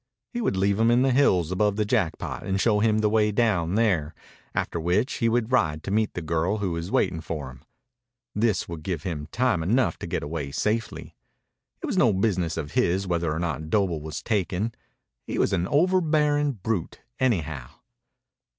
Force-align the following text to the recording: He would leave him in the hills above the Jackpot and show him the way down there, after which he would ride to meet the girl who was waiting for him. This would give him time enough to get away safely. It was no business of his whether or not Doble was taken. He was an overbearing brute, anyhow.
He 0.33 0.41
would 0.41 0.57
leave 0.57 0.79
him 0.79 0.89
in 0.89 1.03
the 1.03 1.11
hills 1.11 1.51
above 1.51 1.75
the 1.75 1.85
Jackpot 1.85 2.41
and 2.41 2.59
show 2.59 2.79
him 2.79 3.01
the 3.01 3.07
way 3.07 3.31
down 3.31 3.75
there, 3.75 4.15
after 4.55 4.79
which 4.79 5.17
he 5.17 5.29
would 5.29 5.51
ride 5.51 5.83
to 5.83 5.91
meet 5.91 6.15
the 6.15 6.23
girl 6.23 6.57
who 6.57 6.71
was 6.71 6.89
waiting 6.89 7.21
for 7.21 7.51
him. 7.51 7.61
This 8.33 8.67
would 8.67 8.81
give 8.81 9.03
him 9.03 9.27
time 9.27 9.61
enough 9.61 9.99
to 9.99 10.07
get 10.07 10.23
away 10.23 10.49
safely. 10.53 11.15
It 11.83 11.85
was 11.85 11.97
no 11.99 12.13
business 12.13 12.57
of 12.57 12.71
his 12.71 13.05
whether 13.05 13.31
or 13.31 13.37
not 13.37 13.69
Doble 13.69 14.01
was 14.01 14.23
taken. 14.23 14.73
He 15.27 15.37
was 15.37 15.53
an 15.53 15.67
overbearing 15.67 16.53
brute, 16.53 17.01
anyhow. 17.19 17.69